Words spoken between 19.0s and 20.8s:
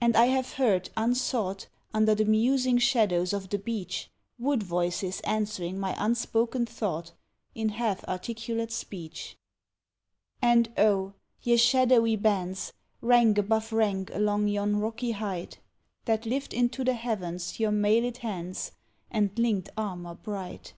And linked armour bright.